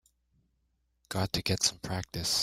[1.09, 2.33] Got to get some practice.